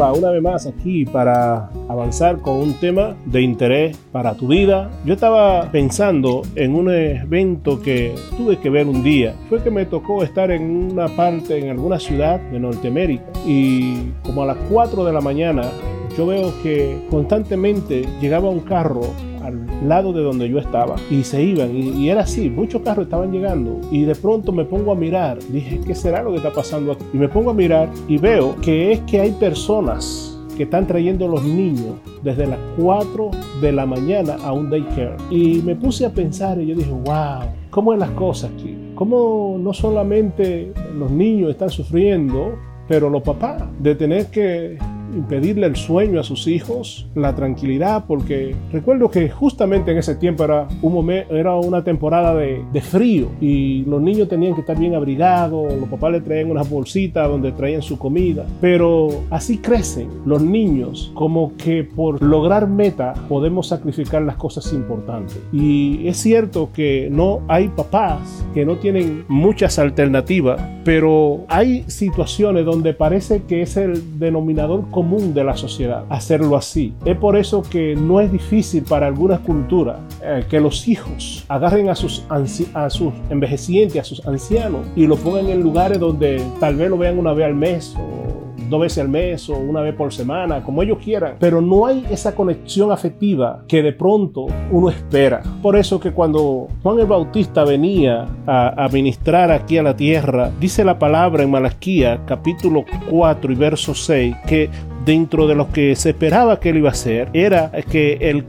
Una 0.00 0.30
vez 0.30 0.42
más 0.42 0.66
aquí 0.66 1.04
para 1.04 1.68
avanzar 1.86 2.40
con 2.40 2.56
un 2.56 2.72
tema 2.72 3.14
de 3.26 3.42
interés 3.42 3.98
para 4.10 4.34
tu 4.34 4.48
vida. 4.48 4.90
Yo 5.04 5.12
estaba 5.12 5.70
pensando 5.70 6.40
en 6.54 6.74
un 6.74 6.90
evento 6.90 7.82
que 7.82 8.14
tuve 8.34 8.58
que 8.58 8.70
ver 8.70 8.86
un 8.86 9.02
día. 9.02 9.34
Fue 9.50 9.62
que 9.62 9.70
me 9.70 9.84
tocó 9.84 10.22
estar 10.22 10.50
en 10.52 10.90
una 10.92 11.06
parte, 11.08 11.58
en 11.58 11.68
alguna 11.68 12.00
ciudad 12.00 12.40
de 12.40 12.58
Norteamérica 12.58 13.24
y 13.46 14.10
como 14.24 14.42
a 14.42 14.46
las 14.46 14.56
4 14.70 15.04
de 15.04 15.12
la 15.12 15.20
mañana 15.20 15.70
yo 16.16 16.26
veo 16.26 16.50
que 16.62 17.06
constantemente 17.10 18.06
llegaba 18.22 18.48
un 18.48 18.60
carro 18.60 19.02
al 19.42 19.66
lado 19.88 20.12
de 20.12 20.22
donde 20.22 20.48
yo 20.48 20.58
estaba 20.58 20.96
y 21.10 21.24
se 21.24 21.42
iban 21.42 21.74
y, 21.76 22.08
era 22.08 22.22
así, 22.22 22.50
muchos 22.50 22.82
carros 22.82 23.04
estaban 23.04 23.32
llegando 23.32 23.80
y 23.90 24.02
de 24.02 24.14
pronto 24.14 24.52
me 24.52 24.64
pongo 24.64 24.92
a 24.92 24.94
mirar, 24.94 25.38
dije, 25.50 25.80
¿qué 25.86 25.94
será 25.94 26.22
lo 26.22 26.30
que 26.30 26.38
está 26.38 26.52
pasando 26.52 26.92
aquí? 26.92 27.04
Y 27.12 27.18
me 27.18 27.28
pongo 27.28 27.50
a 27.50 27.54
mirar 27.54 27.88
y 28.08 28.18
veo 28.18 28.56
que 28.60 28.92
es 28.92 29.00
que 29.00 29.20
hay 29.20 29.30
personas 29.32 30.38
que 30.56 30.64
están 30.64 30.86
trayendo 30.86 31.26
los 31.26 31.42
niños 31.42 31.94
desde 32.22 32.46
las 32.46 32.58
4 32.78 33.30
de 33.62 33.72
la 33.72 33.86
mañana 33.86 34.36
a 34.44 34.52
un 34.52 34.68
daycare. 34.68 35.16
Y 35.30 35.62
me 35.62 35.74
puse 35.74 36.04
a 36.04 36.10
pensar 36.10 36.60
y 36.60 36.66
yo 36.66 36.76
dije, 36.76 36.90
wow, 36.90 37.48
¿cómo 37.70 37.94
es 37.94 37.98
las 37.98 38.10
cosas 38.10 38.50
aquí? 38.52 38.76
¿Cómo 38.94 39.56
no 39.58 39.72
solamente 39.72 40.72
los 40.98 41.10
niños 41.10 41.52
están 41.52 41.70
sufriendo, 41.70 42.58
pero 42.86 43.08
los 43.08 43.22
papás 43.22 43.62
de 43.78 43.94
tener 43.94 44.26
que 44.26 44.76
impedirle 45.14 45.66
el 45.66 45.76
sueño 45.76 46.20
a 46.20 46.22
sus 46.22 46.46
hijos, 46.46 47.06
la 47.14 47.34
tranquilidad, 47.34 48.04
porque 48.06 48.54
recuerdo 48.72 49.10
que 49.10 49.28
justamente 49.28 49.92
en 49.92 49.98
ese 49.98 50.14
tiempo 50.14 50.44
era, 50.44 50.68
un 50.82 50.92
momento, 50.92 51.36
era 51.36 51.54
una 51.54 51.84
temporada 51.84 52.34
de, 52.34 52.64
de, 52.72 52.80
frío 52.80 53.28
y 53.40 53.84
los 53.84 54.00
niños 54.00 54.28
tenían 54.28 54.54
que 54.54 54.60
estar 54.60 54.78
bien 54.78 54.94
abrigados, 54.94 55.72
los 55.74 55.88
papás 55.88 56.12
le 56.12 56.20
traían 56.20 56.50
unas 56.50 56.68
bolsitas 56.68 57.28
donde 57.28 57.52
traían 57.52 57.82
su 57.82 57.98
comida, 57.98 58.46
pero 58.60 59.08
así 59.30 59.58
crecen 59.58 60.08
los 60.24 60.42
niños 60.42 61.10
como 61.14 61.56
que 61.56 61.84
por 61.84 62.22
lograr 62.22 62.68
meta 62.68 63.14
podemos 63.28 63.68
sacrificar 63.68 64.22
las 64.22 64.36
cosas 64.36 64.72
importantes. 64.72 65.40
Y 65.52 66.06
es 66.06 66.16
cierto 66.16 66.70
que 66.72 67.08
no 67.10 67.40
hay 67.48 67.68
papás 67.68 68.44
que 68.54 68.64
no 68.64 68.76
tienen 68.76 69.24
muchas 69.28 69.78
alternativas, 69.78 70.60
pero 70.84 71.44
hay 71.48 71.84
situaciones 71.88 72.64
donde 72.64 72.94
parece 72.94 73.42
que 73.42 73.62
es 73.62 73.76
el 73.76 74.18
denominador 74.18 74.90
común 74.90 74.99
común 75.00 75.32
de 75.32 75.42
la 75.42 75.56
sociedad 75.56 76.04
hacerlo 76.10 76.56
así. 76.56 76.92
Es 77.06 77.16
por 77.16 77.34
eso 77.34 77.62
que 77.62 77.96
no 77.96 78.20
es 78.20 78.30
difícil 78.30 78.82
para 78.82 79.06
algunas 79.06 79.40
culturas 79.40 79.96
eh, 80.22 80.44
que 80.50 80.60
los 80.60 80.86
hijos 80.88 81.42
agarren 81.48 81.88
a 81.88 81.94
sus, 81.94 82.22
a 82.28 82.90
sus 82.90 83.14
envejecientes, 83.30 83.98
a 83.98 84.04
sus 84.04 84.26
ancianos 84.26 84.82
y 84.94 85.06
lo 85.06 85.16
pongan 85.16 85.48
en 85.48 85.62
lugares 85.62 85.98
donde 85.98 86.42
tal 86.60 86.76
vez 86.76 86.90
lo 86.90 86.98
vean 86.98 87.18
una 87.18 87.32
vez 87.32 87.46
al 87.46 87.54
mes 87.54 87.96
o 87.98 88.30
dos 88.70 88.80
veces 88.80 88.98
al 88.98 89.08
mes 89.08 89.50
o 89.50 89.58
una 89.58 89.80
vez 89.80 89.94
por 89.94 90.12
semana, 90.12 90.62
como 90.62 90.82
ellos 90.82 90.98
quieran, 91.02 91.34
pero 91.38 91.60
no 91.60 91.86
hay 91.86 92.06
esa 92.10 92.34
conexión 92.34 92.92
afectiva 92.92 93.64
que 93.66 93.82
de 93.82 93.92
pronto 93.92 94.46
uno 94.70 94.88
espera. 94.88 95.42
Por 95.60 95.76
eso 95.76 96.00
que 96.00 96.12
cuando 96.12 96.68
Juan 96.82 97.00
el 97.00 97.06
Bautista 97.06 97.64
venía 97.64 98.26
a, 98.46 98.84
a 98.84 98.88
ministrar 98.88 99.50
aquí 99.50 99.76
a 99.76 99.82
la 99.82 99.96
tierra, 99.96 100.50
dice 100.60 100.84
la 100.84 100.98
palabra 100.98 101.42
en 101.42 101.50
Malaquía 101.50 102.20
capítulo 102.26 102.84
4 103.10 103.52
y 103.52 103.56
verso 103.56 103.94
6 103.94 104.36
que 104.46 104.70
dentro 105.04 105.46
de 105.46 105.54
lo 105.54 105.70
que 105.70 105.96
se 105.96 106.10
esperaba 106.10 106.60
que 106.60 106.70
él 106.70 106.78
iba 106.78 106.88
a 106.88 106.92
hacer 106.92 107.28
era 107.32 107.70
que 107.90 108.18
el 108.20 108.46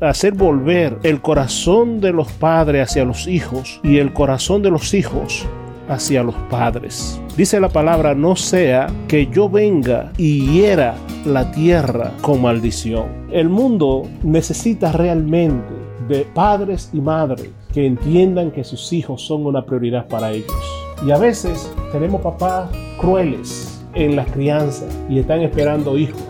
hacer 0.00 0.34
volver 0.34 0.98
el 1.02 1.20
corazón 1.20 2.00
de 2.00 2.12
los 2.12 2.30
padres 2.32 2.90
hacia 2.90 3.04
los 3.04 3.26
hijos 3.26 3.80
y 3.82 3.98
el 3.98 4.12
corazón 4.12 4.62
de 4.62 4.70
los 4.70 4.94
hijos 4.94 5.46
hacia 5.88 6.22
los 6.22 6.34
padres. 6.50 7.20
Dice 7.36 7.60
la 7.60 7.68
palabra, 7.68 8.14
no 8.14 8.34
sea 8.36 8.88
que 9.08 9.26
yo 9.28 9.48
venga 9.48 10.12
y 10.16 10.46
hiera 10.50 10.96
la 11.24 11.50
tierra 11.52 12.12
con 12.20 12.42
maldición. 12.42 13.06
El 13.30 13.48
mundo 13.48 14.08
necesita 14.22 14.92
realmente 14.92 15.74
de 16.08 16.26
padres 16.34 16.90
y 16.92 17.00
madres 17.00 17.50
que 17.72 17.86
entiendan 17.86 18.50
que 18.50 18.64
sus 18.64 18.92
hijos 18.92 19.22
son 19.22 19.44
una 19.46 19.64
prioridad 19.64 20.06
para 20.08 20.32
ellos. 20.32 20.52
Y 21.06 21.10
a 21.10 21.18
veces 21.18 21.70
tenemos 21.92 22.22
papás 22.22 22.70
crueles 22.98 23.75
en 23.96 24.14
la 24.14 24.24
crianza 24.24 24.86
y 25.08 25.18
están 25.18 25.40
esperando 25.40 25.98
hijos 25.98 26.22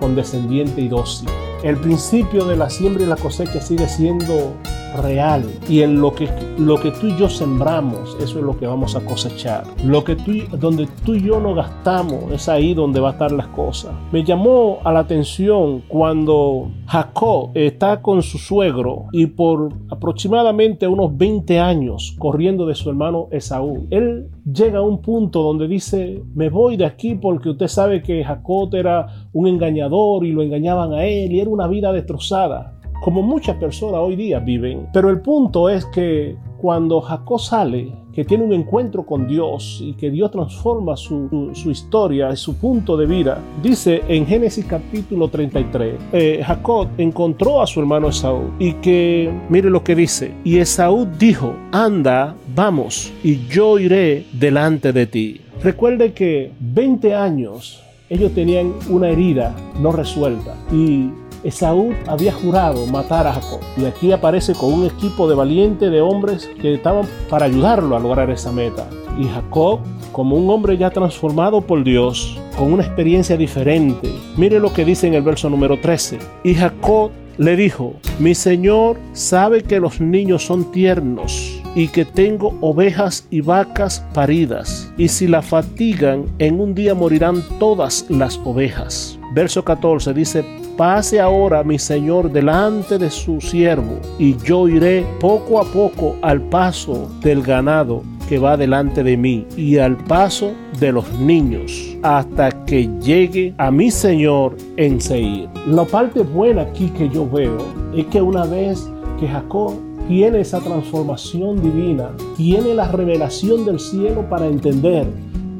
con 0.00 0.16
descendiente 0.16 0.80
y 0.80 0.88
dócil. 0.88 1.28
El 1.62 1.76
principio 1.76 2.46
de 2.46 2.56
la 2.56 2.70
siembra 2.70 3.04
y 3.04 3.06
la 3.06 3.16
cosecha 3.16 3.60
sigue 3.60 3.86
siendo 3.86 4.54
real 5.02 5.44
y 5.68 5.82
en 5.82 6.00
lo 6.00 6.14
que, 6.14 6.28
lo 6.58 6.80
que 6.80 6.90
tú 6.90 7.08
y 7.08 7.16
yo 7.16 7.28
sembramos, 7.28 8.16
eso 8.20 8.38
es 8.38 8.44
lo 8.44 8.56
que 8.58 8.66
vamos 8.66 8.96
a 8.96 9.00
cosechar. 9.00 9.64
Lo 9.84 10.04
que 10.04 10.16
tú, 10.16 10.32
donde 10.58 10.88
tú 11.04 11.14
y 11.14 11.22
yo 11.22 11.40
no 11.40 11.54
gastamos, 11.54 12.32
es 12.32 12.48
ahí 12.48 12.74
donde 12.74 13.00
va 13.00 13.10
a 13.10 13.12
estar 13.12 13.32
las 13.32 13.48
cosas. 13.48 13.92
Me 14.12 14.24
llamó 14.24 14.78
a 14.84 14.92
la 14.92 15.00
atención 15.00 15.82
cuando 15.88 16.70
Jacob 16.86 17.50
está 17.54 18.02
con 18.02 18.22
su 18.22 18.38
suegro 18.38 19.06
y 19.12 19.26
por 19.26 19.72
aproximadamente 19.90 20.86
unos 20.86 21.16
20 21.16 21.58
años 21.58 22.16
corriendo 22.18 22.66
de 22.66 22.74
su 22.74 22.88
hermano 22.90 23.28
Esaú. 23.30 23.86
Él 23.90 24.28
llega 24.44 24.78
a 24.78 24.82
un 24.82 25.00
punto 25.00 25.42
donde 25.42 25.68
dice, 25.68 26.22
me 26.34 26.48
voy 26.48 26.76
de 26.76 26.86
aquí 26.86 27.14
porque 27.14 27.50
usted 27.50 27.68
sabe 27.68 28.02
que 28.02 28.24
Jacob 28.24 28.74
era 28.74 29.06
un 29.32 29.46
engañador 29.46 30.24
y 30.24 30.32
lo 30.32 30.42
engañaban 30.42 30.92
a 30.92 31.04
él 31.04 31.32
y 31.32 31.40
era 31.40 31.50
una 31.50 31.66
vida 31.66 31.92
destrozada 31.92 32.79
como 33.00 33.22
muchas 33.22 33.56
personas 33.56 34.00
hoy 34.00 34.16
día 34.16 34.38
viven. 34.38 34.88
Pero 34.92 35.10
el 35.10 35.20
punto 35.20 35.68
es 35.68 35.84
que 35.86 36.36
cuando 36.58 37.00
Jacob 37.00 37.40
sale, 37.40 37.90
que 38.12 38.24
tiene 38.24 38.44
un 38.44 38.52
encuentro 38.52 39.06
con 39.06 39.26
Dios 39.26 39.78
y 39.80 39.94
que 39.94 40.10
Dios 40.10 40.30
transforma 40.30 40.96
su, 40.96 41.50
su, 41.54 41.70
historia, 41.70 42.34
su 42.36 42.56
punto 42.56 42.96
de 42.96 43.06
vida, 43.06 43.40
dice 43.62 44.02
en 44.08 44.26
Génesis 44.26 44.66
capítulo 44.66 45.28
33, 45.28 45.94
eh, 46.12 46.42
Jacob 46.44 46.88
encontró 46.98 47.62
a 47.62 47.66
su 47.66 47.80
hermano 47.80 48.08
Esaú 48.08 48.50
y 48.58 48.74
que, 48.74 49.32
mire 49.48 49.70
lo 49.70 49.82
que 49.82 49.94
dice, 49.94 50.34
y 50.44 50.58
Esaú 50.58 51.08
dijo, 51.18 51.54
anda, 51.72 52.34
vamos, 52.54 53.12
y 53.22 53.46
yo 53.46 53.78
iré 53.78 54.26
delante 54.32 54.92
de 54.92 55.06
ti. 55.06 55.40
Recuerde 55.62 56.12
que 56.12 56.52
20 56.60 57.14
años 57.14 57.82
ellos 58.10 58.32
tenían 58.32 58.74
una 58.88 59.08
herida 59.08 59.54
no 59.80 59.92
resuelta 59.92 60.56
y 60.72 61.10
Esaú 61.44 61.92
había 62.06 62.32
jurado 62.32 62.86
matar 62.86 63.26
a 63.26 63.34
Jacob 63.34 63.60
y 63.76 63.84
aquí 63.84 64.12
aparece 64.12 64.54
con 64.54 64.72
un 64.72 64.86
equipo 64.86 65.28
de 65.28 65.34
valientes 65.34 65.90
de 65.90 66.00
hombres 66.00 66.50
que 66.60 66.74
estaban 66.74 67.06
para 67.28 67.46
ayudarlo 67.46 67.96
a 67.96 68.00
lograr 68.00 68.30
esa 68.30 68.52
meta. 68.52 68.88
Y 69.18 69.24
Jacob, 69.24 69.80
como 70.12 70.36
un 70.36 70.50
hombre 70.50 70.76
ya 70.76 70.90
transformado 70.90 71.60
por 71.60 71.82
Dios, 71.84 72.38
con 72.56 72.72
una 72.72 72.84
experiencia 72.84 73.36
diferente, 73.36 74.10
mire 74.36 74.60
lo 74.60 74.72
que 74.72 74.84
dice 74.84 75.06
en 75.06 75.14
el 75.14 75.22
verso 75.22 75.50
número 75.50 75.80
13. 75.80 76.18
Y 76.44 76.54
Jacob 76.54 77.10
le 77.38 77.56
dijo, 77.56 77.94
mi 78.18 78.34
Señor 78.34 78.98
sabe 79.12 79.62
que 79.62 79.80
los 79.80 80.00
niños 80.00 80.44
son 80.44 80.70
tiernos 80.72 81.60
y 81.74 81.88
que 81.88 82.04
tengo 82.04 82.54
ovejas 82.60 83.26
y 83.30 83.40
vacas 83.40 84.04
paridas, 84.12 84.92
y 84.98 85.08
si 85.08 85.26
la 85.26 85.40
fatigan, 85.40 86.26
en 86.38 86.60
un 86.60 86.74
día 86.74 86.94
morirán 86.94 87.42
todas 87.58 88.04
las 88.08 88.38
ovejas. 88.44 89.18
Verso 89.32 89.64
14 89.64 90.12
dice, 90.12 90.44
pase 90.76 91.20
ahora 91.20 91.62
mi 91.62 91.78
señor 91.78 92.30
delante 92.30 92.98
de 92.98 93.10
su 93.10 93.40
siervo, 93.40 93.98
y 94.18 94.36
yo 94.38 94.68
iré 94.68 95.06
poco 95.20 95.60
a 95.60 95.64
poco 95.64 96.16
al 96.22 96.40
paso 96.42 97.10
del 97.22 97.42
ganado 97.42 98.02
que 98.30 98.38
va 98.38 98.56
delante 98.56 99.02
de 99.02 99.16
mí 99.16 99.44
y 99.56 99.78
al 99.78 99.96
paso 99.96 100.52
de 100.78 100.92
los 100.92 101.12
niños 101.14 101.96
hasta 102.02 102.64
que 102.64 102.88
llegue 103.00 103.52
a 103.58 103.72
mi 103.72 103.90
Señor 103.90 104.56
en 104.76 105.00
Seir. 105.00 105.48
La 105.66 105.84
parte 105.84 106.22
buena 106.22 106.62
aquí 106.62 106.90
que 106.90 107.08
yo 107.08 107.28
veo 107.28 107.58
es 107.92 108.06
que 108.06 108.22
una 108.22 108.44
vez 108.44 108.88
que 109.18 109.26
Jacob 109.26 109.72
tiene 110.06 110.40
esa 110.40 110.60
transformación 110.60 111.60
divina, 111.60 112.10
tiene 112.36 112.72
la 112.72 112.86
revelación 112.86 113.64
del 113.64 113.80
cielo 113.80 114.28
para 114.28 114.46
entender 114.46 115.08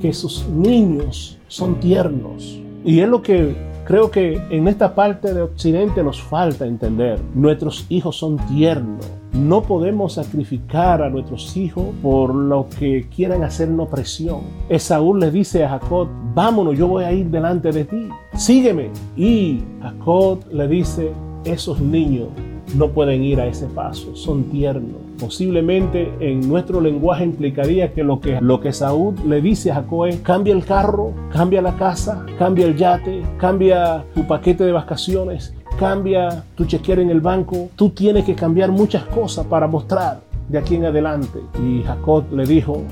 que 0.00 0.12
sus 0.12 0.46
niños 0.49 1.38
son 1.49 1.79
tiernos. 1.81 2.61
Y 2.84 3.00
es 3.00 3.08
lo 3.08 3.20
que 3.20 3.55
creo 3.90 4.08
que 4.08 4.40
en 4.50 4.69
esta 4.69 4.94
parte 4.94 5.34
de 5.34 5.42
Occidente 5.42 6.04
nos 6.04 6.22
falta 6.22 6.64
entender. 6.64 7.19
Nuestros 7.34 7.87
hijos 7.88 8.16
son 8.16 8.37
tiernos. 8.46 9.04
No 9.32 9.62
podemos 9.62 10.12
sacrificar 10.12 11.02
a 11.02 11.10
nuestros 11.10 11.56
hijos 11.56 11.87
por 12.00 12.32
lo 12.32 12.69
que 12.78 13.08
quieran 13.08 13.42
hacernos 13.42 13.88
presión. 13.88 14.42
Esaú 14.69 15.16
le 15.16 15.32
dice 15.32 15.64
a 15.64 15.70
Jacob, 15.70 16.06
vámonos, 16.37 16.78
yo 16.78 16.87
voy 16.87 17.02
a 17.02 17.10
ir 17.10 17.31
delante 17.31 17.72
de 17.72 17.84
ti, 17.84 18.08
sígueme. 18.37 18.90
Y 19.16 19.58
Jacob 19.82 20.44
le 20.52 20.69
dice, 20.69 21.10
esos 21.44 21.81
niños 21.81 22.28
no 22.75 22.88
pueden 22.88 23.22
ir 23.22 23.40
a 23.40 23.46
ese 23.46 23.67
paso, 23.67 24.14
son 24.17 24.44
tiernos. 24.44 25.00
Posiblemente 25.19 26.12
en 26.20 26.49
nuestro 26.49 26.81
lenguaje 26.81 27.25
implicaría 27.25 27.93
que 27.93 28.02
lo 28.02 28.20
que, 28.20 28.40
lo 28.40 28.61
que 28.61 28.72
Saúl 28.72 29.14
le 29.26 29.40
dice 29.40 29.70
a 29.70 29.76
Jacob 29.76 30.06
es, 30.06 30.20
cambia 30.20 30.55
el 30.55 30.64
carro, 30.64 31.12
cambia 31.32 31.62
la 31.62 31.76
casa, 31.76 32.25
cambia 32.38 32.67
el 32.67 32.76
yate, 32.76 33.22
cambia 33.38 34.05
tu 34.14 34.26
paquete 34.26 34.64
de 34.64 34.72
vacaciones, 34.72 35.55
cambia 35.78 36.44
tu 36.55 36.64
chequera 36.64 37.02
en 37.02 37.11
el 37.11 37.20
banco. 37.20 37.69
Tú 37.76 37.90
tienes 37.90 38.25
que 38.25 38.34
cambiar 38.34 38.70
muchas 38.70 39.05
cosas 39.05 39.46
para 39.46 39.67
mostrar 39.67 40.20
de 40.49 40.58
aquí 40.58 40.76
en 40.76 40.87
adelante. 40.87 41.40
Y 41.62 41.82
Jacob 41.82 42.25
le 42.32 42.44
dijo, 42.44 42.82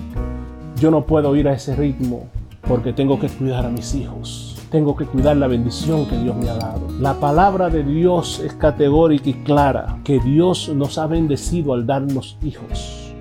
yo 0.80 0.90
no 0.90 1.04
puedo 1.04 1.34
ir 1.36 1.48
a 1.48 1.54
ese 1.54 1.74
ritmo 1.74 2.26
porque 2.66 2.92
tengo 2.92 3.18
que 3.18 3.28
cuidar 3.28 3.66
a 3.66 3.70
mis 3.70 3.94
hijos. 3.94 4.47
Tengo 4.70 4.96
que 4.96 5.06
cuidar 5.06 5.36
la 5.36 5.46
bendición 5.46 6.06
que 6.06 6.18
Dios 6.18 6.36
me 6.36 6.48
ha 6.48 6.54
dado. 6.54 6.80
La 7.00 7.14
palabra 7.14 7.70
de 7.70 7.82
Dios 7.82 8.40
es 8.40 8.52
categórica 8.54 9.30
y 9.30 9.34
clara, 9.34 9.98
que 10.04 10.20
Dios 10.20 10.68
nos 10.74 10.98
ha 10.98 11.06
bendecido 11.06 11.72
al 11.72 11.86
darnos 11.86 12.38
hijos. 12.42 13.14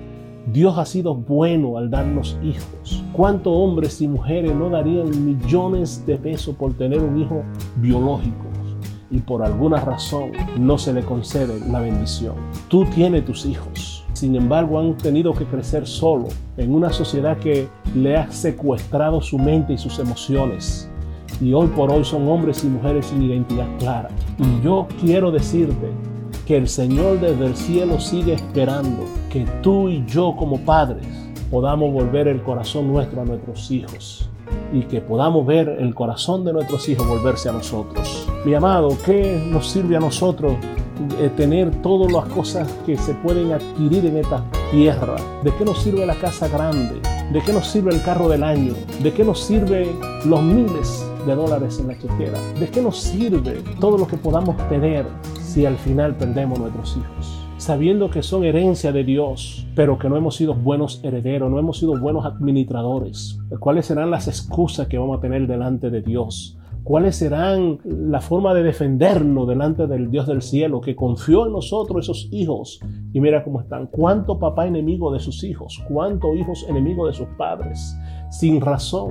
Dios 0.52 0.78
ha 0.78 0.86
sido 0.86 1.14
bueno 1.14 1.76
al 1.76 1.90
darnos 1.90 2.38
hijos. 2.42 3.04
¿Cuántos 3.12 3.52
hombres 3.54 4.00
y 4.00 4.08
mujeres 4.08 4.54
no 4.54 4.70
darían 4.70 5.24
millones 5.24 6.04
de 6.06 6.16
pesos 6.16 6.54
por 6.54 6.74
tener 6.74 7.00
un 7.00 7.20
hijo 7.20 7.42
biológico? 7.76 8.46
Y 9.10 9.18
por 9.18 9.42
alguna 9.42 9.80
razón 9.80 10.32
no 10.58 10.76
se 10.76 10.92
le 10.92 11.02
concede 11.02 11.60
la 11.70 11.80
bendición. 11.80 12.34
Tú 12.68 12.84
tienes 12.86 13.24
tus 13.24 13.46
hijos. 13.46 14.04
Sin 14.12 14.34
embargo, 14.36 14.78
han 14.78 14.96
tenido 14.96 15.32
que 15.32 15.44
crecer 15.44 15.86
solo 15.86 16.28
en 16.56 16.74
una 16.74 16.92
sociedad 16.92 17.38
que 17.38 17.68
le 17.94 18.16
ha 18.16 18.30
secuestrado 18.30 19.20
su 19.20 19.38
mente 19.38 19.74
y 19.74 19.78
sus 19.78 19.98
emociones 19.98 20.90
y 21.40 21.52
hoy 21.52 21.68
por 21.68 21.92
hoy 21.92 22.04
son 22.04 22.28
hombres 22.28 22.64
y 22.64 22.68
mujeres 22.68 23.06
sin 23.06 23.22
identidad 23.22 23.66
clara. 23.78 24.08
Y 24.38 24.64
yo 24.64 24.86
quiero 25.00 25.30
decirte 25.30 25.90
que 26.46 26.56
el 26.56 26.68
Señor 26.68 27.20
desde 27.20 27.46
el 27.46 27.56
cielo 27.56 28.00
sigue 28.00 28.34
esperando 28.34 29.04
que 29.30 29.46
tú 29.62 29.88
y 29.88 30.04
yo 30.06 30.34
como 30.36 30.58
padres 30.60 31.06
podamos 31.50 31.92
volver 31.92 32.28
el 32.28 32.42
corazón 32.42 32.88
nuestro 32.88 33.22
a 33.22 33.24
nuestros 33.24 33.70
hijos 33.70 34.28
y 34.72 34.82
que 34.82 35.00
podamos 35.00 35.46
ver 35.46 35.68
el 35.68 35.94
corazón 35.94 36.44
de 36.44 36.52
nuestros 36.52 36.88
hijos 36.88 37.06
volverse 37.06 37.48
a 37.48 37.52
nosotros. 37.52 38.26
Mi 38.44 38.54
amado, 38.54 38.96
¿qué 39.04 39.42
nos 39.50 39.68
sirve 39.68 39.96
a 39.96 40.00
nosotros 40.00 40.54
eh, 41.20 41.30
tener 41.36 41.70
todas 41.82 42.12
las 42.12 42.24
cosas 42.26 42.70
que 42.84 42.96
se 42.96 43.14
pueden 43.14 43.52
adquirir 43.52 44.06
en 44.06 44.18
esta 44.18 44.44
tierra? 44.70 45.16
¿De 45.42 45.52
qué 45.54 45.64
nos 45.64 45.82
sirve 45.82 46.04
la 46.06 46.14
casa 46.14 46.48
grande? 46.48 47.00
¿De 47.32 47.40
qué 47.42 47.52
nos 47.52 47.66
sirve 47.66 47.94
el 47.94 48.02
carro 48.02 48.28
del 48.28 48.42
año? 48.42 48.74
¿De 49.02 49.12
qué 49.12 49.24
nos 49.24 49.40
sirve 49.40 49.90
los 50.24 50.42
miles 50.42 51.07
de 51.26 51.34
dólares 51.34 51.78
en 51.80 51.88
la 51.88 51.98
chequera? 51.98 52.38
¿De 52.58 52.68
qué 52.68 52.82
nos 52.82 52.98
sirve 52.98 53.62
todo 53.80 53.98
lo 53.98 54.06
que 54.06 54.16
podamos 54.16 54.56
tener 54.68 55.06
si 55.40 55.66
al 55.66 55.76
final 55.76 56.16
perdemos 56.16 56.58
nuestros 56.58 56.96
hijos? 56.96 57.44
Sabiendo 57.56 58.08
que 58.08 58.22
son 58.22 58.44
herencia 58.44 58.92
de 58.92 59.04
Dios, 59.04 59.66
pero 59.74 59.98
que 59.98 60.08
no 60.08 60.16
hemos 60.16 60.36
sido 60.36 60.54
buenos 60.54 61.00
herederos, 61.02 61.50
no 61.50 61.58
hemos 61.58 61.78
sido 61.78 61.98
buenos 61.98 62.24
administradores. 62.24 63.40
¿Cuáles 63.58 63.86
serán 63.86 64.10
las 64.10 64.28
excusas 64.28 64.86
que 64.86 64.98
vamos 64.98 65.18
a 65.18 65.20
tener 65.20 65.46
delante 65.46 65.90
de 65.90 66.00
Dios? 66.00 66.56
¿Cuáles 66.84 67.16
serán 67.16 67.80
la 67.84 68.20
forma 68.20 68.54
de 68.54 68.62
defendernos 68.62 69.46
delante 69.46 69.86
del 69.86 70.10
Dios 70.10 70.26
del 70.26 70.40
cielo 70.40 70.80
que 70.80 70.96
confió 70.96 71.46
en 71.46 71.52
nosotros 71.52 72.04
esos 72.04 72.28
hijos? 72.30 72.80
Y 73.12 73.20
mira 73.20 73.44
cómo 73.44 73.60
están. 73.60 73.88
¿Cuánto 73.88 74.38
papá 74.38 74.66
enemigo 74.66 75.12
de 75.12 75.20
sus 75.20 75.44
hijos? 75.44 75.84
¿Cuántos 75.88 76.34
hijos 76.36 76.64
enemigos 76.68 77.10
de 77.10 77.18
sus 77.18 77.28
padres? 77.36 77.94
Sin 78.30 78.60
razón 78.60 79.10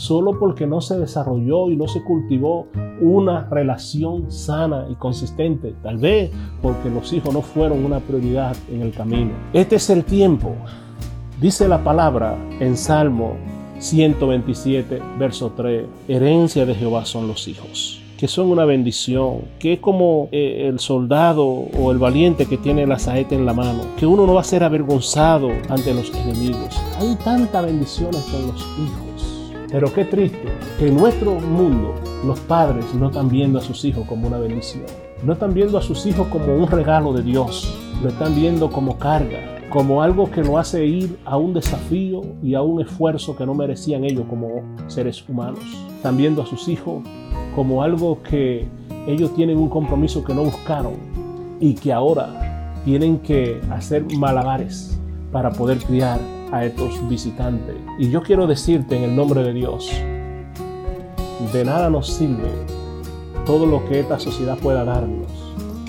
solo 0.00 0.38
porque 0.38 0.66
no 0.66 0.80
se 0.80 0.98
desarrolló 0.98 1.70
y 1.70 1.76
no 1.76 1.86
se 1.86 2.02
cultivó 2.02 2.68
una 3.02 3.46
relación 3.50 4.30
sana 4.32 4.86
y 4.90 4.94
consistente, 4.94 5.74
tal 5.82 5.98
vez 5.98 6.30
porque 6.62 6.88
los 6.88 7.12
hijos 7.12 7.34
no 7.34 7.42
fueron 7.42 7.84
una 7.84 8.00
prioridad 8.00 8.56
en 8.70 8.80
el 8.80 8.92
camino. 8.92 9.32
Este 9.52 9.76
es 9.76 9.90
el 9.90 10.04
tiempo, 10.04 10.54
dice 11.38 11.68
la 11.68 11.84
palabra 11.84 12.34
en 12.60 12.78
Salmo 12.78 13.36
127, 13.78 15.02
verso 15.18 15.52
3, 15.54 15.84
herencia 16.08 16.64
de 16.64 16.74
Jehová 16.74 17.04
son 17.04 17.28
los 17.28 17.46
hijos 17.46 18.02
que 18.16 18.28
son 18.28 18.50
una 18.50 18.66
bendición, 18.66 19.44
que 19.58 19.72
es 19.72 19.80
como 19.80 20.28
eh, 20.30 20.66
el 20.68 20.78
soldado 20.78 21.46
o 21.46 21.90
el 21.90 21.96
valiente 21.96 22.44
que 22.44 22.58
tiene 22.58 22.86
la 22.86 22.98
saeta 22.98 23.34
en 23.34 23.46
la 23.46 23.54
mano, 23.54 23.80
que 23.96 24.04
uno 24.04 24.26
no 24.26 24.34
va 24.34 24.42
a 24.42 24.44
ser 24.44 24.62
avergonzado 24.62 25.48
ante 25.70 25.94
los 25.94 26.12
enemigos. 26.14 26.78
Hay 26.98 27.16
tantas 27.24 27.64
bendiciones 27.64 28.22
con 28.24 28.46
los 28.46 28.60
hijos. 28.60 29.09
Pero 29.70 29.92
qué 29.92 30.04
triste 30.04 30.48
que 30.78 30.88
en 30.88 30.96
nuestro 30.96 31.34
mundo 31.34 31.94
los 32.26 32.40
padres 32.40 32.92
no 32.94 33.08
están 33.08 33.28
viendo 33.28 33.58
a 33.58 33.62
sus 33.62 33.84
hijos 33.84 34.04
como 34.08 34.26
una 34.26 34.38
bendición. 34.38 34.84
No 35.22 35.34
están 35.34 35.54
viendo 35.54 35.78
a 35.78 35.82
sus 35.82 36.06
hijos 36.06 36.26
como 36.28 36.56
un 36.56 36.66
regalo 36.66 37.12
de 37.12 37.22
Dios. 37.22 37.72
Lo 38.02 38.08
están 38.08 38.34
viendo 38.34 38.68
como 38.70 38.98
carga, 38.98 39.38
como 39.68 40.02
algo 40.02 40.28
que 40.28 40.42
lo 40.42 40.58
hace 40.58 40.84
ir 40.84 41.18
a 41.24 41.36
un 41.36 41.54
desafío 41.54 42.22
y 42.42 42.54
a 42.54 42.62
un 42.62 42.80
esfuerzo 42.80 43.36
que 43.36 43.46
no 43.46 43.54
merecían 43.54 44.04
ellos 44.04 44.24
como 44.28 44.62
seres 44.88 45.22
humanos. 45.28 45.60
Están 45.94 46.16
viendo 46.16 46.42
a 46.42 46.46
sus 46.46 46.66
hijos 46.66 47.04
como 47.54 47.82
algo 47.82 48.20
que 48.22 48.66
ellos 49.06 49.32
tienen 49.36 49.56
un 49.56 49.68
compromiso 49.68 50.24
que 50.24 50.34
no 50.34 50.44
buscaron 50.44 50.94
y 51.60 51.74
que 51.74 51.92
ahora 51.92 52.74
tienen 52.84 53.18
que 53.18 53.60
hacer 53.70 54.04
malabares 54.16 54.98
para 55.30 55.50
poder 55.52 55.78
criar 55.78 56.18
a 56.52 56.64
estos 56.64 57.08
visitantes. 57.08 57.76
Y 57.98 58.10
yo 58.10 58.22
quiero 58.22 58.46
decirte 58.46 58.96
en 58.96 59.04
el 59.04 59.16
nombre 59.16 59.42
de 59.42 59.52
Dios, 59.52 59.90
de 61.52 61.64
nada 61.64 61.90
nos 61.90 62.08
sirve 62.08 62.50
todo 63.46 63.66
lo 63.66 63.84
que 63.88 64.00
esta 64.00 64.18
sociedad 64.18 64.58
pueda 64.58 64.84
darnos 64.84 65.26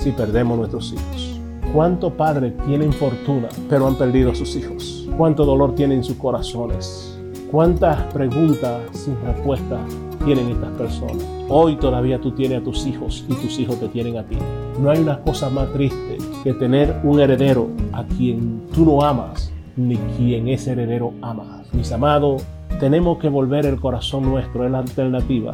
si 0.01 0.11
perdemos 0.11 0.57
nuestros 0.57 0.93
hijos. 0.93 1.39
¿Cuántos 1.73 2.13
padres 2.13 2.53
tienen 2.65 2.91
fortuna 2.91 3.47
pero 3.69 3.87
han 3.87 3.95
perdido 3.95 4.33
sus 4.35 4.55
hijos? 4.55 5.07
¿Cuánto 5.17 5.45
dolor 5.45 5.75
tienen 5.75 5.99
en 5.99 6.03
sus 6.03 6.17
corazones? 6.17 7.17
¿Cuántas 7.51 8.11
preguntas 8.13 8.81
sin 8.93 9.15
respuesta 9.21 9.79
tienen 10.25 10.49
estas 10.49 10.71
personas? 10.71 11.23
Hoy 11.49 11.75
todavía 11.75 12.19
tú 12.19 12.31
tienes 12.31 12.61
a 12.61 12.63
tus 12.63 12.85
hijos 12.87 13.25
y 13.27 13.33
tus 13.35 13.59
hijos 13.59 13.79
te 13.79 13.89
tienen 13.89 14.17
a 14.17 14.23
ti. 14.23 14.37
No 14.79 14.89
hay 14.89 14.99
una 14.99 15.19
cosa 15.19 15.49
más 15.49 15.71
triste 15.73 16.17
que 16.43 16.53
tener 16.53 16.99
un 17.03 17.19
heredero 17.19 17.69
a 17.91 18.03
quien 18.05 18.61
tú 18.73 18.85
no 18.85 19.01
amas 19.01 19.51
ni 19.87 19.97
quien 20.17 20.47
ese 20.47 20.71
heredero 20.71 21.13
ama. 21.21 21.63
Mis 21.73 21.91
amados, 21.91 22.43
tenemos 22.79 23.17
que 23.19 23.29
volver 23.29 23.65
el 23.65 23.79
corazón 23.79 24.23
nuestro 24.23 24.65
en 24.65 24.73
la 24.73 24.79
alternativa 24.79 25.53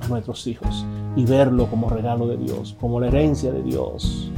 a 0.00 0.08
nuestros 0.08 0.46
hijos 0.46 0.86
y 1.16 1.24
verlo 1.24 1.66
como 1.66 1.88
regalo 1.90 2.26
de 2.26 2.36
Dios, 2.36 2.76
como 2.80 3.00
la 3.00 3.08
herencia 3.08 3.52
de 3.52 3.62
Dios 3.62 4.30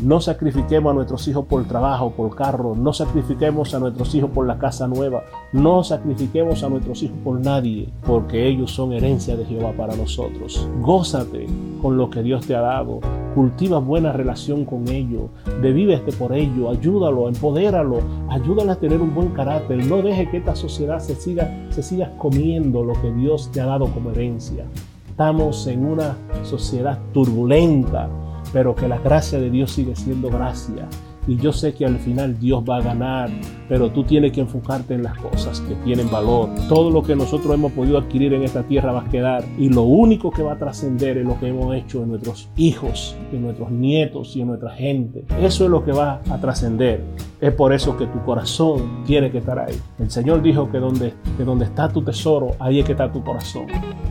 no 0.00 0.20
sacrifiquemos 0.20 0.92
a 0.92 0.94
nuestros 0.94 1.26
hijos 1.26 1.44
por 1.46 1.66
trabajo, 1.66 2.12
por 2.12 2.34
carro. 2.36 2.74
No 2.76 2.92
sacrifiquemos 2.92 3.74
a 3.74 3.80
nuestros 3.80 4.14
hijos 4.14 4.30
por 4.30 4.46
la 4.46 4.58
casa 4.58 4.86
nueva. 4.86 5.24
No 5.52 5.82
sacrifiquemos 5.82 6.62
a 6.62 6.68
nuestros 6.68 7.02
hijos 7.02 7.16
por 7.24 7.40
nadie, 7.40 7.88
porque 8.06 8.46
ellos 8.46 8.70
son 8.70 8.92
herencia 8.92 9.36
de 9.36 9.44
Jehová 9.44 9.72
para 9.76 9.96
nosotros. 9.96 10.68
Gózate 10.80 11.46
con 11.82 11.96
lo 11.96 12.10
que 12.10 12.22
Dios 12.22 12.46
te 12.46 12.54
ha 12.54 12.60
dado. 12.60 13.00
Cultiva 13.38 13.78
buena 13.78 14.10
relación 14.10 14.64
con 14.64 14.88
ellos. 14.88 15.30
Bebívete 15.62 16.10
por 16.10 16.32
ellos. 16.32 16.76
Ayúdalo, 16.76 17.28
empodéralo. 17.28 18.00
Ayúdalo 18.28 18.72
a 18.72 18.74
tener 18.74 19.00
un 19.00 19.14
buen 19.14 19.28
carácter. 19.28 19.86
No 19.86 20.02
deje 20.02 20.28
que 20.28 20.38
esta 20.38 20.56
sociedad 20.56 20.98
se 20.98 21.14
siga, 21.14 21.48
se 21.70 21.84
siga 21.84 22.16
comiendo 22.18 22.82
lo 22.82 22.94
que 22.94 23.12
Dios 23.12 23.48
te 23.52 23.60
ha 23.60 23.66
dado 23.66 23.86
como 23.94 24.10
herencia. 24.10 24.64
Estamos 25.08 25.68
en 25.68 25.84
una 25.84 26.16
sociedad 26.42 26.98
turbulenta 27.12 28.08
pero 28.52 28.74
que 28.74 28.88
la 28.88 28.98
gracia 28.98 29.38
de 29.38 29.50
Dios 29.50 29.72
sigue 29.72 29.94
siendo 29.94 30.30
gracia 30.30 30.88
y 31.28 31.36
yo 31.36 31.52
sé 31.52 31.74
que 31.74 31.84
al 31.84 31.98
final 31.98 32.38
Dios 32.40 32.64
va 32.68 32.78
a 32.78 32.80
ganar, 32.80 33.30
pero 33.68 33.92
tú 33.92 34.02
tienes 34.02 34.32
que 34.32 34.40
enfocarte 34.40 34.94
en 34.94 35.02
las 35.02 35.16
cosas 35.18 35.60
que 35.60 35.74
tienen 35.84 36.10
valor. 36.10 36.48
Todo 36.68 36.90
lo 36.90 37.02
que 37.02 37.14
nosotros 37.14 37.54
hemos 37.54 37.70
podido 37.72 37.98
adquirir 37.98 38.32
en 38.32 38.42
esta 38.42 38.62
tierra 38.62 38.92
va 38.92 39.02
a 39.02 39.08
quedar 39.10 39.44
y 39.58 39.68
lo 39.68 39.82
único 39.82 40.30
que 40.30 40.42
va 40.42 40.54
a 40.54 40.58
trascender 40.58 41.18
es 41.18 41.26
lo 41.26 41.38
que 41.38 41.48
hemos 41.48 41.74
hecho 41.76 42.02
en 42.02 42.08
nuestros 42.08 42.48
hijos, 42.56 43.14
en 43.30 43.42
nuestros 43.42 43.70
nietos 43.70 44.34
y 44.34 44.40
en 44.40 44.48
nuestra 44.48 44.70
gente. 44.70 45.26
Eso 45.38 45.64
es 45.64 45.70
lo 45.70 45.84
que 45.84 45.92
va 45.92 46.22
a 46.30 46.40
trascender. 46.40 47.04
Es 47.40 47.52
por 47.52 47.72
eso 47.74 47.96
que 47.96 48.06
tu 48.06 48.24
corazón 48.24 49.04
tiene 49.04 49.30
que 49.30 49.38
estar 49.38 49.58
ahí. 49.58 49.78
El 49.98 50.10
Señor 50.10 50.42
dijo 50.42 50.70
que 50.70 50.78
donde, 50.78 51.12
que 51.36 51.44
donde 51.44 51.66
está 51.66 51.90
tu 51.90 52.02
tesoro, 52.02 52.52
ahí 52.58 52.80
es 52.80 52.86
que 52.86 52.92
está 52.92 53.12
tu 53.12 53.22
corazón. 53.22 53.66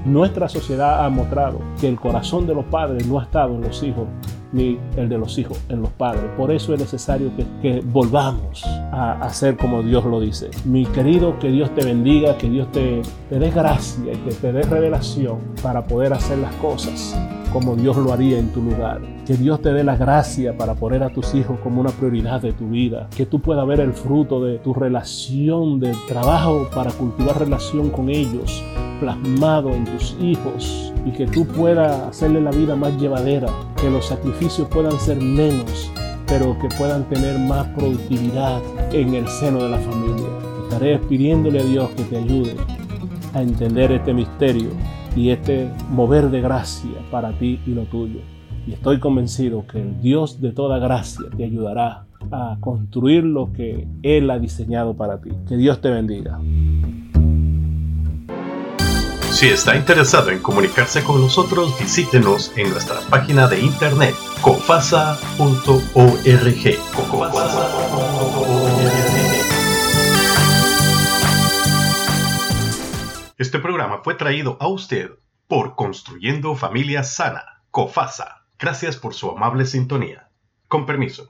Nuestra 0.05 0.47
sociedad 0.47 1.03
ha 1.03 1.09
mostrado 1.09 1.59
que 1.81 1.87
el 1.87 1.99
corazón 1.99 2.45
de 2.45 2.53
los 2.53 2.65
padres 2.65 3.07
no 3.07 3.19
ha 3.19 3.23
estado 3.23 3.55
en 3.55 3.61
los 3.61 3.81
hijos, 3.83 4.07
ni 4.51 4.77
el 4.95 5.09
de 5.09 5.17
los 5.17 5.37
hijos 5.37 5.59
en 5.69 5.81
los 5.81 5.89
padres. 5.91 6.23
Por 6.37 6.51
eso 6.51 6.73
es 6.73 6.79
necesario 6.79 7.31
que, 7.61 7.81
volvamos 7.81 8.63
a 8.65 9.13
hacer 9.21 9.57
como 9.57 9.83
Dios 9.83 10.05
lo 10.05 10.19
dice. 10.19 10.49
Mi 10.65 10.85
querido, 10.85 11.37
que 11.39 11.49
Dios 11.49 11.73
te 11.75 11.85
bendiga, 11.85 12.37
que 12.37 12.49
Dios 12.49 12.71
te, 12.71 13.01
te 13.29 13.39
dé 13.39 13.51
gracia 13.51 14.13
y 14.13 14.17
que 14.17 14.31
te 14.31 14.51
dé 14.51 14.63
revelación 14.63 15.39
para 15.61 15.85
poder 15.85 16.13
hacer 16.13 16.37
las 16.39 16.53
cosas 16.55 17.15
como 17.51 17.75
Dios 17.75 17.97
lo 17.97 18.13
haría 18.13 18.37
en 18.37 18.51
tu 18.51 18.61
lugar. 18.61 19.01
Que 19.25 19.35
Dios 19.35 19.61
te 19.61 19.73
dé 19.73 19.83
la 19.83 19.95
gracia 19.95 20.55
para 20.55 20.75
poner 20.75 21.03
a 21.03 21.09
tus 21.09 21.33
hijos 21.33 21.59
como 21.61 21.81
una 21.81 21.89
prioridad 21.89 22.41
de 22.41 22.53
tu 22.53 22.69
vida. 22.69 23.07
Que 23.15 23.25
tú 23.25 23.39
puedas 23.39 23.65
ver 23.65 23.79
el 23.79 23.93
fruto 23.93 24.43
de 24.43 24.59
tu 24.59 24.73
relación, 24.73 25.79
del 25.79 25.95
trabajo 26.07 26.69
para 26.73 26.91
cultivar 26.91 27.39
relación 27.39 27.89
con 27.89 28.09
ellos 28.09 28.63
plasmado 28.99 29.73
en 29.73 29.85
tus 29.85 30.17
hijos 30.19 30.91
y 31.07 31.11
que 31.11 31.25
tú 31.25 31.45
puedas 31.45 32.01
hacerle 32.01 32.41
la 32.41 32.51
vida 32.51 32.75
más 32.75 32.99
llevadera, 32.99 33.47
que 33.79 33.89
los 33.89 34.05
sacrificios 34.05 34.67
puedan 34.67 34.99
ser 34.99 35.17
menos, 35.17 35.89
pero 36.27 36.57
que 36.59 36.67
puedan 36.77 37.05
tener 37.05 37.39
más 37.39 37.65
productividad 37.67 38.61
en 38.91 39.15
el 39.15 39.25
seno 39.27 39.63
de 39.63 39.69
la 39.69 39.77
familia. 39.77 40.27
Estaré 40.63 40.99
pidiéndole 40.99 41.61
a 41.61 41.63
Dios 41.63 41.89
que 41.91 42.03
te 42.03 42.17
ayude 42.17 42.55
a 43.33 43.41
entender 43.41 43.93
este 43.93 44.13
misterio 44.13 44.69
y 45.15 45.29
este 45.29 45.69
mover 45.89 46.29
de 46.29 46.41
gracia 46.41 46.91
para 47.09 47.31
ti 47.31 47.61
y 47.65 47.71
lo 47.71 47.83
tuyo. 47.83 48.19
Y 48.67 48.73
estoy 48.73 48.99
convencido 48.99 49.65
que 49.65 49.79
el 49.79 50.01
Dios 50.01 50.41
de 50.41 50.51
toda 50.51 50.77
gracia 50.77 51.25
te 51.37 51.45
ayudará 51.45 52.05
a 52.31 52.57
construir 52.59 53.23
lo 53.23 53.53
que 53.53 53.87
Él 54.03 54.29
ha 54.29 54.39
diseñado 54.39 54.95
para 54.95 55.21
ti. 55.21 55.29
Que 55.47 55.55
Dios 55.55 55.79
te 55.79 55.89
bendiga. 55.89 56.37
Si 59.37 59.47
está 59.49 59.75
interesado 59.75 60.31
en 60.31 60.39
comunicarse 60.39 61.03
con 61.03 61.21
nosotros, 61.21 61.79
visítenos 61.79 62.51
en 62.55 62.71
nuestra 62.71 63.01
página 63.01 63.47
de 63.47 63.59
internet 63.59 64.15
cofasa.org. 64.41 65.19
Este 73.37 73.59
programa 73.59 74.01
fue 74.03 74.15
traído 74.15 74.57
a 74.59 74.69
usted 74.69 75.11
por 75.47 75.75
Construyendo 75.75 76.55
Familia 76.55 77.03
Sana, 77.03 77.61
COFASA. 77.69 78.47
Gracias 78.57 78.97
por 78.97 79.13
su 79.13 79.29
amable 79.29 79.67
sintonía. 79.67 80.31
Con 80.67 80.87
permiso. 80.87 81.29